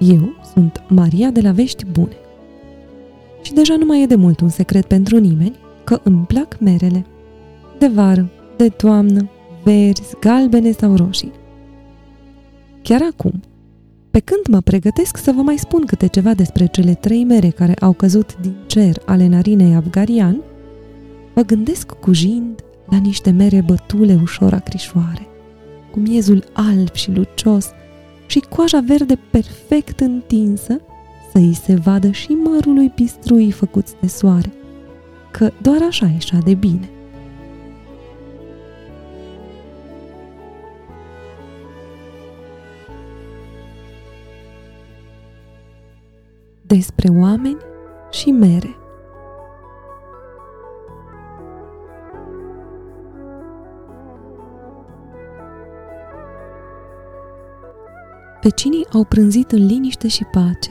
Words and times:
Eu 0.00 0.34
sunt 0.52 0.82
Maria 0.88 1.30
de 1.30 1.40
la 1.40 1.52
Vești 1.52 1.84
Bune. 1.84 2.16
Și 3.42 3.52
deja 3.52 3.76
nu 3.76 3.84
mai 3.84 4.02
e 4.02 4.06
de 4.06 4.14
mult 4.14 4.40
un 4.40 4.48
secret 4.48 4.84
pentru 4.84 5.18
nimeni 5.18 5.56
că 5.84 6.00
îmi 6.02 6.24
plac 6.26 6.58
merele. 6.60 7.06
De 7.78 7.86
vară, 7.86 8.30
de 8.56 8.68
toamnă, 8.68 9.30
verzi, 9.64 10.16
galbene 10.20 10.70
sau 10.70 10.96
roșii. 10.96 11.32
Chiar 12.82 13.00
acum, 13.10 13.40
pe 14.10 14.20
când 14.20 14.46
mă 14.50 14.60
pregătesc 14.60 15.16
să 15.16 15.32
vă 15.32 15.40
mai 15.42 15.58
spun 15.58 15.84
câte 15.84 16.06
ceva 16.06 16.34
despre 16.34 16.66
cele 16.66 16.94
trei 16.94 17.24
mere 17.24 17.48
care 17.48 17.74
au 17.74 17.92
căzut 17.92 18.40
din 18.40 18.54
cer 18.66 19.02
ale 19.06 19.26
narinei 19.26 19.74
afgarian, 19.74 20.40
mă 21.34 21.42
gândesc 21.42 21.92
cu 21.92 22.12
jind 22.12 22.64
la 22.88 22.96
niște 22.96 23.30
mere 23.30 23.60
bătule 23.60 24.18
ușor 24.22 24.52
acrișoare, 24.52 25.26
cu 25.90 25.98
miezul 25.98 26.44
alb 26.52 26.92
și 26.92 27.10
lucios 27.10 27.70
și 28.30 28.40
coaja 28.40 28.80
verde 28.80 29.18
perfect 29.30 30.00
întinsă 30.00 30.80
să 31.32 31.38
îi 31.38 31.54
se 31.54 31.74
vadă 31.74 32.10
și 32.10 32.30
mărul 32.30 32.74
lui 32.74 32.90
pistrui 32.90 33.50
făcuți 33.50 33.94
de 34.00 34.06
soare, 34.06 34.52
că 35.30 35.50
doar 35.62 35.82
așa 35.82 36.06
ieșea 36.06 36.38
de 36.44 36.54
bine. 36.54 36.90
Despre 46.66 47.08
oameni 47.08 47.58
și 48.10 48.30
mere 48.30 48.79
Vecinii 58.42 58.86
au 58.92 59.04
prânzit 59.04 59.52
în 59.52 59.66
liniște 59.66 60.08
și 60.08 60.24
pace. 60.24 60.70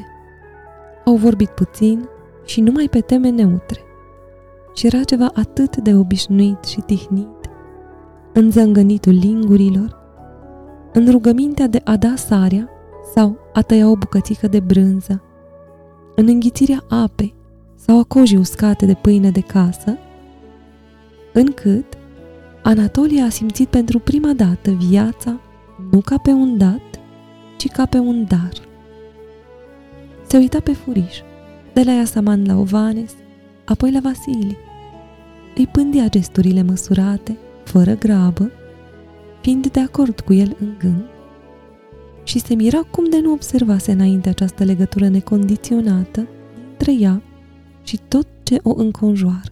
Au 1.06 1.16
vorbit 1.16 1.50
puțin 1.50 2.08
și 2.46 2.62
numai 2.62 2.88
pe 2.90 3.00
teme 3.00 3.30
neutre. 3.30 3.80
Și 4.74 4.86
era 4.86 5.04
ceva 5.04 5.32
atât 5.34 5.78
de 5.78 5.96
obișnuit 5.96 6.64
și 6.64 6.80
tihnit 6.80 7.28
în 8.34 8.52
zângănitul 8.52 9.14
lingurilor, 9.14 9.98
în 10.94 11.12
rugămintea 11.12 11.68
de 11.68 11.82
a 11.84 11.96
da 11.96 12.16
sarea 12.16 12.70
sau 13.16 13.38
a 13.54 13.62
tăia 13.62 13.90
o 13.90 13.96
bucățică 13.96 14.48
de 14.48 14.60
brânză, 14.60 15.22
în 16.16 16.28
înghițirea 16.28 16.84
apei 16.90 17.34
sau 17.76 18.00
a 18.00 18.04
cojii 18.04 18.38
uscate 18.38 18.86
de 18.86 18.94
pâine 18.94 19.30
de 19.30 19.40
casă, 19.40 19.98
încât 21.34 21.86
Anatolia 22.64 23.24
a 23.24 23.30
simțit 23.30 23.68
pentru 23.68 24.00
prima 24.00 24.34
dată 24.34 24.72
viața 24.72 25.40
nu 25.92 26.02
ca 26.02 26.18
pe 26.18 26.32
un 26.32 26.58
dat, 26.58 27.00
ci 27.60 27.68
ca 27.68 27.86
pe 27.86 27.98
un 27.98 28.26
dar. 28.28 28.52
Se 30.28 30.38
uita 30.38 30.60
pe 30.60 30.74
furiș, 30.74 31.18
de 31.74 31.84
la 31.84 31.92
Iasaman 31.92 32.46
la 32.46 32.58
Ovanes, 32.58 33.14
apoi 33.66 33.92
la 33.92 34.00
Vasili. 34.00 34.58
Îi 35.56 35.68
pândea 35.68 36.08
gesturile 36.08 36.62
măsurate, 36.62 37.38
fără 37.64 37.94
grabă, 37.94 38.52
fiind 39.42 39.68
de 39.68 39.80
acord 39.80 40.20
cu 40.20 40.34
el 40.34 40.56
în 40.60 40.76
gând, 40.80 41.04
și 42.24 42.40
se 42.40 42.54
mira 42.54 42.82
cum 42.92 43.10
de 43.10 43.20
nu 43.20 43.32
observase 43.32 43.92
înainte 43.92 44.30
această 44.30 44.64
legătură 44.64 45.08
necondiționată 45.08 46.28
între 46.72 46.94
ea 47.00 47.22
și 47.84 48.00
tot 48.08 48.28
ce 48.44 48.60
o 48.64 48.74
înconjoară. 48.76 49.52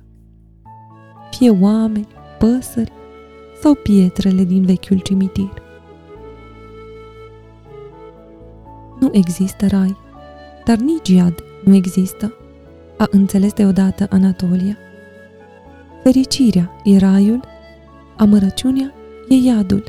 Fie 1.31 1.49
oameni, 1.49 2.07
păsări 2.39 2.91
sau 3.61 3.73
pietrele 3.73 4.43
din 4.43 4.65
vechiul 4.65 4.99
cimitir. 4.99 5.65
Nu 9.07 9.13
există 9.17 9.67
rai, 9.67 9.97
dar 10.65 10.77
nici 10.77 11.09
iad 11.09 11.43
nu 11.63 11.75
există, 11.75 12.33
a 12.97 13.07
înțeles 13.11 13.53
deodată 13.53 14.07
Anatolia. 14.09 14.77
Fericirea 16.03 16.71
e 16.83 16.97
raiul, 16.97 17.39
amărăciunea 18.17 18.93
e 19.29 19.35
iadul. 19.35 19.83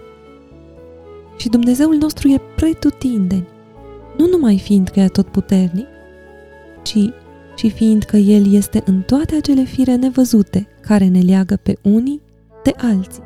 Și 1.37 1.49
Dumnezeul 1.49 1.95
nostru 1.95 2.29
e 2.29 2.41
pretutindeni, 2.57 3.49
nu 4.17 4.27
numai 4.27 4.59
fiindcă 4.59 5.01
e 5.01 5.09
tot 5.09 5.27
puternic, 5.27 5.87
ci 6.83 7.11
și 7.57 7.71
fiindcă 7.71 8.17
El 8.17 8.53
este 8.53 8.83
în 8.87 9.01
toate 9.01 9.35
acele 9.35 9.63
fire 9.63 9.95
nevăzute 9.95 10.69
care 10.81 11.07
ne 11.07 11.21
leagă 11.21 11.59
pe 11.63 11.79
unii 11.83 12.21
de 12.63 12.73
alții. 12.77 13.23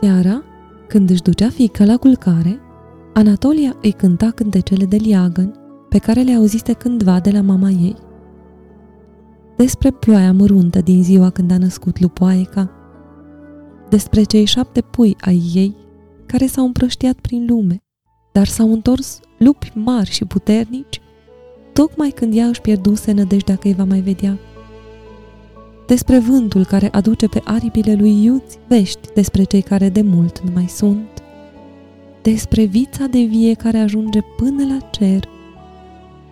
Seara, 0.00 0.42
când 0.88 1.10
își 1.10 1.22
ducea 1.22 1.48
fica 1.48 1.84
la 1.84 1.96
culcare, 1.96 2.60
Anatolia 3.14 3.76
îi 3.82 3.92
cânta 3.92 4.30
cântecele 4.30 4.84
de 4.84 4.96
liagăn 4.96 5.54
pe 5.88 5.98
care 5.98 6.20
le 6.20 6.34
auzise 6.34 6.72
cândva 6.72 7.20
de 7.20 7.30
la 7.30 7.40
mama 7.40 7.68
ei. 7.68 7.96
Despre 9.56 9.90
ploaia 9.90 10.32
măruntă 10.32 10.80
din 10.80 11.02
ziua 11.02 11.30
când 11.30 11.50
a 11.50 11.58
născut 11.58 12.00
lupoaica, 12.00 12.70
despre 13.88 14.22
cei 14.22 14.44
șapte 14.44 14.80
pui 14.80 15.16
ai 15.20 15.50
ei 15.54 15.76
care 16.26 16.46
s-au 16.46 16.64
împrăștiat 16.64 17.14
prin 17.14 17.46
lume, 17.48 17.76
dar 18.32 18.46
s-au 18.46 18.72
întors 18.72 19.20
lupi 19.38 19.72
mari 19.74 20.10
și 20.10 20.24
puternici, 20.24 21.00
tocmai 21.72 22.10
când 22.10 22.36
ea 22.36 22.46
își 22.46 22.60
pierduse 22.60 23.12
nădejdea 23.12 23.56
că 23.56 23.68
îi 23.68 23.74
va 23.74 23.84
mai 23.84 24.00
vedea 24.00 24.38
despre 25.90 26.18
vântul 26.18 26.64
care 26.64 26.88
aduce 26.92 27.28
pe 27.28 27.40
aripile 27.44 27.94
lui 27.94 28.24
Iuți 28.24 28.58
vești 28.68 29.08
despre 29.14 29.42
cei 29.42 29.62
care 29.62 29.88
de 29.88 30.02
mult 30.02 30.40
nu 30.40 30.50
mai 30.54 30.66
sunt, 30.68 31.22
despre 32.22 32.64
vița 32.64 33.06
de 33.06 33.20
vie 33.20 33.54
care 33.54 33.78
ajunge 33.78 34.20
până 34.36 34.64
la 34.66 34.78
cer, 34.90 35.28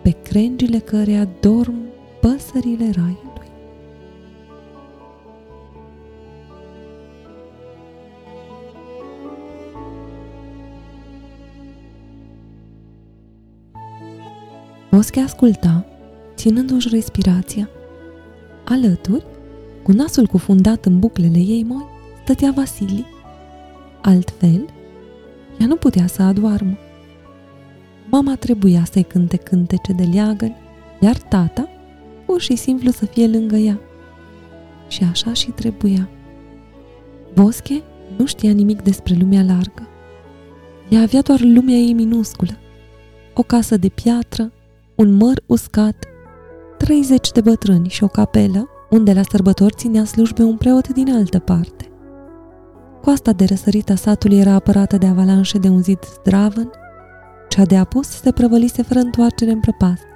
pe 0.01 0.15
crengile 0.23 0.79
căreia 0.79 1.27
dorm 1.39 1.73
păsările 2.21 2.91
raiului. 2.95 3.47
Mosche 14.91 15.19
asculta, 15.19 15.85
ținându-și 16.35 16.89
respirația. 16.91 17.69
Alături, 18.65 19.25
cu 19.83 19.91
nasul 19.91 20.27
cufundat 20.27 20.85
în 20.85 20.99
buclele 20.99 21.37
ei 21.37 21.63
moi, 21.67 21.85
stătea 22.23 22.51
Vasili. 22.55 23.05
Altfel, 24.01 24.65
ea 25.59 25.67
nu 25.67 25.75
putea 25.75 26.07
să 26.07 26.21
adoarmă. 26.21 26.77
Mama 28.09 28.35
trebuia 28.35 28.83
să-i 28.91 29.03
cânte 29.03 29.37
cântece 29.37 29.93
de 29.93 30.03
leagăn, 30.03 30.55
iar 30.99 31.17
tata 31.17 31.69
pur 32.25 32.41
și 32.41 32.55
simplu 32.55 32.91
să 32.91 33.05
fie 33.05 33.27
lângă 33.27 33.55
ea. 33.55 33.79
Și 34.87 35.03
așa 35.03 35.33
și 35.33 35.51
trebuia. 35.51 36.09
Bosche 37.33 37.81
nu 38.17 38.25
știa 38.25 38.51
nimic 38.51 38.81
despre 38.81 39.15
lumea 39.19 39.43
largă. 39.43 39.87
Ea 40.89 41.01
avea 41.01 41.21
doar 41.21 41.39
lumea 41.39 41.75
ei 41.75 41.93
minusculă. 41.93 42.57
O 43.33 43.43
casă 43.43 43.77
de 43.77 43.89
piatră, 43.89 44.51
un 44.95 45.13
măr 45.13 45.43
uscat, 45.45 46.05
30 46.77 47.31
de 47.31 47.41
bătrâni 47.41 47.89
și 47.89 48.03
o 48.03 48.07
capelă 48.07 48.69
unde 48.89 49.13
la 49.13 49.21
sărbători 49.21 49.73
ținea 49.77 50.03
slujbe 50.03 50.43
un 50.43 50.57
preot 50.57 50.87
din 50.87 51.13
altă 51.13 51.39
parte. 51.39 51.91
Coasta 53.01 53.31
de 53.31 53.45
răsărit 53.45 53.89
a 53.89 53.95
satului 53.95 54.39
era 54.39 54.51
apărată 54.51 54.97
de 54.97 55.05
avalanșe 55.05 55.57
de 55.57 55.67
un 55.67 55.81
zid 55.81 55.99
zdravăn, 56.19 56.69
cea 57.49 57.63
de 57.63 57.77
apus 57.77 58.07
se 58.07 58.31
prăvălise 58.31 58.81
fără 58.81 58.99
întoarcere 58.99 59.51
în 59.51 59.59
prăpastie. 59.59 60.07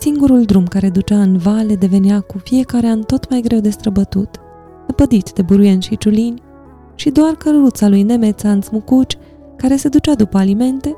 Singurul 0.00 0.44
drum 0.44 0.66
care 0.66 0.90
ducea 0.90 1.20
în 1.20 1.36
vale 1.36 1.74
devenea 1.74 2.20
cu 2.20 2.38
fiecare 2.38 2.86
an 2.86 3.02
tot 3.02 3.30
mai 3.30 3.40
greu 3.40 3.58
de 3.58 3.70
străbătut, 3.70 4.40
năpădit 4.86 5.32
de 5.32 5.42
buruieni 5.42 5.82
și 5.82 5.96
ciulini, 5.96 6.42
și 6.94 7.10
doar 7.10 7.32
căruța 7.32 7.88
lui 7.88 8.02
Nemeța 8.02 8.50
în 8.50 8.60
smucuci, 8.60 9.18
care 9.56 9.76
se 9.76 9.88
ducea 9.88 10.14
după 10.14 10.38
alimente, 10.38 10.96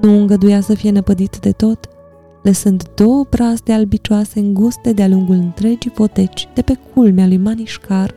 nu 0.00 0.18
îngăduia 0.18 0.60
să 0.60 0.74
fie 0.74 0.90
năpădit 0.90 1.38
de 1.38 1.52
tot– 1.52 1.88
lăsând 2.46 2.82
două 2.94 3.26
brazde 3.30 3.72
albicioase 3.72 4.38
înguste 4.38 4.92
de-a 4.92 5.08
lungul 5.08 5.34
întregii 5.34 5.90
poteci 5.90 6.48
de 6.54 6.62
pe 6.62 6.78
culmea 6.94 7.26
lui 7.26 7.36
Manișcar 7.36 8.14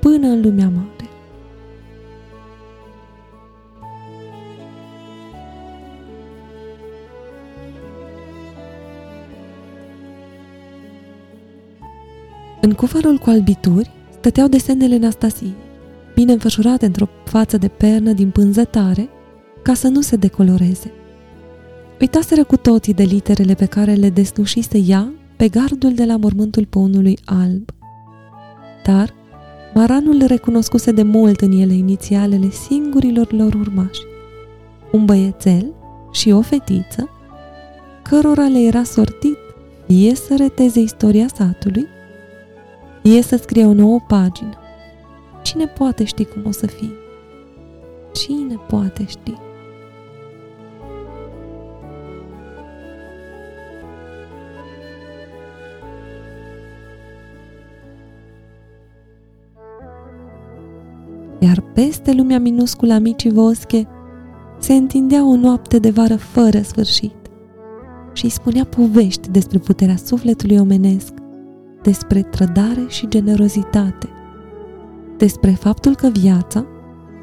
până 0.00 0.26
în 0.26 0.40
lumea 0.40 0.68
mare. 0.74 1.08
În 12.60 12.72
cufărul 12.72 13.18
cu 13.18 13.30
albituri 13.30 13.90
stăteau 14.18 14.48
desenele 14.48 14.96
Nastasiei, 14.96 15.54
bine 16.14 16.32
înfășurate 16.32 16.86
într-o 16.86 17.08
față 17.24 17.56
de 17.56 17.68
pernă 17.68 18.12
din 18.12 18.30
pânzătare, 18.30 19.08
ca 19.62 19.74
să 19.74 19.88
nu 19.88 20.00
se 20.00 20.16
decoloreze– 20.16 20.92
Uitaseră 22.00 22.44
cu 22.44 22.56
toții 22.56 22.94
de 22.94 23.02
literele 23.02 23.54
pe 23.54 23.66
care 23.66 23.92
le 23.92 24.10
deslușise 24.10 24.78
ea 24.86 25.12
pe 25.36 25.48
gardul 25.48 25.94
de 25.94 26.04
la 26.04 26.16
mormântul 26.16 26.66
păunului 26.66 27.18
alb. 27.24 27.70
Dar 28.84 29.14
Maranul 29.74 30.24
recunoscuse 30.26 30.92
de 30.92 31.02
mult 31.02 31.40
în 31.40 31.52
ele 31.52 31.72
inițialele 31.72 32.50
singurilor 32.50 33.32
lor 33.32 33.54
urmași. 33.54 34.00
Un 34.92 35.04
băiețel 35.04 35.72
și 36.12 36.30
o 36.30 36.40
fetiță, 36.40 37.08
cărora 38.02 38.48
le 38.48 38.58
era 38.58 38.82
sortit 38.82 39.36
fie 39.86 40.14
să 40.14 40.34
reteze 40.36 40.80
istoria 40.80 41.26
satului, 41.34 41.86
fie 43.02 43.22
să 43.22 43.36
scrie 43.36 43.66
o 43.66 43.72
nouă 43.72 44.00
pagină. 44.08 44.58
Cine 45.42 45.66
poate 45.66 46.04
ști 46.04 46.24
cum 46.24 46.42
o 46.46 46.50
să 46.50 46.66
fie? 46.66 46.92
Cine 48.12 48.54
poate 48.68 49.04
ști? 49.06 49.34
Peste 61.76 62.12
lumea 62.12 62.38
minusculă 62.38 62.92
a 62.92 62.98
micii 62.98 63.32
vosche 63.32 63.88
se 64.58 64.72
întindea 64.74 65.28
o 65.28 65.36
noapte 65.36 65.78
de 65.78 65.90
vară 65.90 66.16
fără 66.16 66.60
sfârșit 66.60 67.14
și 68.12 68.24
îi 68.24 68.30
spunea 68.30 68.64
povești 68.64 69.30
despre 69.30 69.58
puterea 69.58 69.96
sufletului 69.96 70.58
omenesc, 70.58 71.12
despre 71.82 72.22
trădare 72.22 72.84
și 72.88 73.08
generozitate, 73.08 74.08
despre 75.16 75.50
faptul 75.50 75.94
că 75.94 76.08
viața 76.08 76.66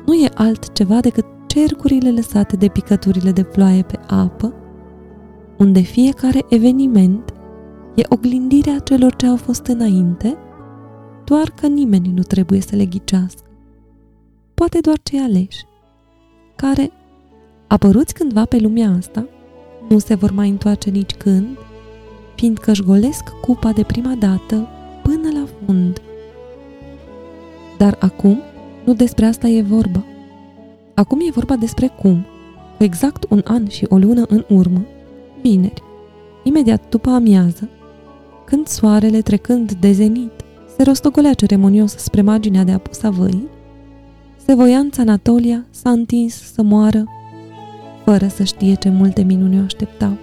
nu 0.05 0.13
e 0.13 0.29
altceva 0.33 0.99
decât 0.99 1.25
cercurile 1.47 2.11
lăsate 2.11 2.55
de 2.55 2.67
picăturile 2.67 3.31
de 3.31 3.43
ploaie 3.43 3.81
pe 3.81 3.99
apă, 4.07 4.53
unde 5.57 5.79
fiecare 5.79 6.45
eveniment 6.49 7.33
e 7.95 8.03
oglindirea 8.09 8.79
celor 8.79 9.15
ce 9.15 9.27
au 9.27 9.37
fost 9.37 9.65
înainte, 9.65 10.37
doar 11.23 11.53
că 11.61 11.67
nimeni 11.67 12.11
nu 12.15 12.21
trebuie 12.21 12.61
să 12.61 12.75
le 12.75 12.85
ghicească 12.85 13.42
poate 14.53 14.79
doar 14.79 14.97
cei 15.03 15.19
aleși, 15.19 15.65
care, 16.55 16.91
apăruți 17.67 18.13
cândva 18.13 18.45
pe 18.45 18.57
lumea 18.57 18.95
asta, 18.97 19.27
nu 19.89 19.99
se 19.99 20.15
vor 20.15 20.31
mai 20.31 20.49
întoarce 20.49 20.89
nici 20.89 21.11
când, 21.11 21.57
fiindcă 22.35 22.71
își 22.71 22.83
golesc 22.83 23.29
cupa 23.41 23.71
de 23.71 23.83
prima 23.83 24.15
dată 24.19 24.67
până 25.03 25.29
la 25.33 25.47
fund. 25.65 26.01
Dar 27.77 27.97
acum 27.99 28.41
nu 28.85 28.93
despre 28.93 29.25
asta 29.25 29.47
e 29.47 29.61
vorba. 29.61 30.03
Acum 30.93 31.19
e 31.19 31.31
vorba 31.31 31.55
despre 31.55 31.87
cum, 31.87 32.25
cu 32.77 32.83
exact 32.83 33.25
un 33.29 33.41
an 33.43 33.67
și 33.67 33.85
o 33.89 33.97
lună 33.97 34.25
în 34.27 34.45
urmă, 34.49 34.85
vineri, 35.41 35.83
imediat 36.43 36.89
după 36.89 37.09
amiază, 37.09 37.69
când 38.45 38.67
soarele 38.67 39.21
trecând 39.21 39.71
de 39.71 39.91
zenit 39.91 40.31
se 40.75 40.83
rostogolea 40.83 41.33
ceremonios 41.33 41.95
spre 41.95 42.21
marginea 42.21 42.63
de 42.63 42.71
apus 42.71 43.03
a 43.03 43.09
văii, 43.09 43.47
Sevoianța 44.45 45.01
Anatolia 45.01 45.65
s-a 45.69 45.89
întins 45.89 46.53
să 46.53 46.61
moară, 46.61 47.03
fără 48.03 48.27
să 48.27 48.43
știe 48.43 48.73
ce 48.73 48.89
multe 48.89 49.21
minuni 49.21 49.59
o 49.59 49.63
așteptau. 49.63 50.17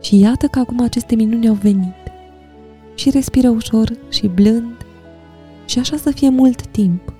Și 0.00 0.18
iată 0.18 0.46
că 0.46 0.58
acum 0.58 0.80
aceste 0.80 1.14
minuni 1.14 1.48
au 1.48 1.54
venit 1.54 2.12
și 2.94 3.10
respiră 3.10 3.48
ușor 3.48 3.92
și 4.08 4.26
blând 4.26 4.86
și 5.64 5.78
așa 5.78 5.96
să 5.96 6.10
fie 6.10 6.28
mult 6.28 6.66
timp 6.66 7.12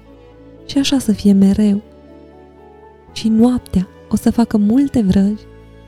și 0.67 0.79
așa 0.79 0.99
să 0.99 1.12
fie 1.12 1.32
mereu. 1.32 1.82
Și 3.12 3.29
noaptea 3.29 3.88
o 4.11 4.17
să 4.17 4.31
facă 4.31 4.56
multe 4.56 5.03
vrăji, 5.03 5.45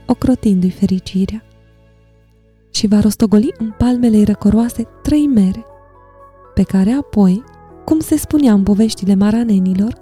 ocrotindu-i 0.07 0.71
fericirea. 0.71 1.43
Și 2.71 2.87
va 2.87 3.01
rostogoli 3.01 3.55
în 3.59 3.75
palmele 3.79 4.23
răcoroase 4.23 4.87
trei 5.03 5.27
mere, 5.27 5.65
pe 6.55 6.63
care 6.63 6.91
apoi, 6.91 7.45
cum 7.85 8.01
se 8.01 8.17
spunea 8.17 8.53
în 8.53 8.63
poveștile 8.63 9.15
maranenilor, 9.15 9.95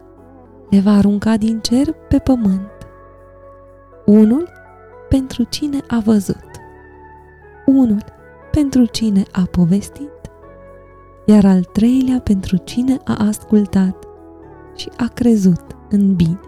le 0.70 0.80
va 0.80 0.92
arunca 0.92 1.36
din 1.36 1.60
cer 1.60 1.92
pe 2.08 2.18
pământ. 2.18 2.70
Unul 4.06 4.48
pentru 5.08 5.42
cine 5.42 5.78
a 5.88 6.00
văzut, 6.04 6.50
unul 7.66 8.04
pentru 8.50 8.84
cine 8.84 9.22
a 9.32 9.42
povestit, 9.50 10.10
iar 11.26 11.44
al 11.44 11.64
treilea 11.64 12.20
pentru 12.20 12.56
cine 12.56 12.96
a 13.04 13.16
ascultat 13.26 14.04
și 14.76 14.90
a 14.96 15.08
crezut 15.14 15.64
în 15.90 16.14
bine. 16.14 16.40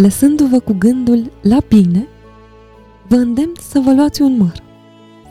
Lăsându-vă 0.00 0.58
cu 0.58 0.74
gândul 0.78 1.32
la 1.42 1.58
bine, 1.68 2.08
vă 3.08 3.14
îndemn 3.14 3.52
să 3.60 3.78
vă 3.78 3.92
luați 3.94 4.22
un 4.22 4.36
măr, 4.36 4.62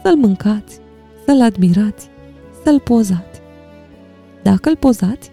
să-l 0.03 0.15
mâncați, 0.15 0.79
să-l 1.25 1.41
admirați, 1.41 2.09
să-l 2.63 2.79
pozați. 2.79 3.41
Dacă 4.43 4.69
îl 4.69 4.75
pozați, 4.75 5.31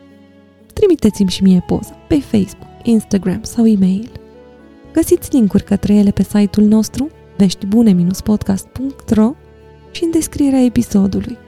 trimiteți-mi 0.73 1.31
și 1.31 1.43
mie 1.43 1.65
poza 1.67 1.99
pe 2.09 2.21
Facebook, 2.21 2.69
Instagram 2.83 3.43
sau 3.43 3.67
e-mail. 3.67 4.11
Găsiți 4.93 5.33
linkuri 5.33 5.65
către 5.65 5.95
ele 5.95 6.11
pe 6.11 6.23
site-ul 6.23 6.67
nostru 6.67 7.11
veștibune-podcast.ro 7.37 9.35
și 9.91 10.05
în 10.05 10.11
descrierea 10.11 10.65
episodului. 10.65 11.39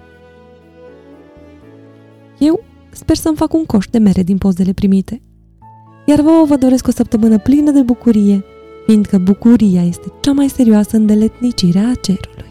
Eu 2.38 2.64
sper 2.90 3.16
să-mi 3.16 3.36
fac 3.36 3.52
un 3.52 3.64
coș 3.64 3.86
de 3.86 3.98
mere 3.98 4.22
din 4.22 4.38
pozele 4.38 4.72
primite 4.72 5.22
iar 6.08 6.20
vouă 6.20 6.44
vă 6.44 6.56
doresc 6.56 6.86
o 6.86 6.90
săptămână 6.90 7.38
plină 7.38 7.70
de 7.70 7.82
bucurie, 7.82 8.44
fiindcă 8.86 9.18
bucuria 9.18 9.82
este 9.82 10.12
cea 10.20 10.32
mai 10.32 10.48
serioasă 10.48 10.96
îndeletnicire 10.96 11.78
a 11.78 11.94
cerului. 11.94 12.47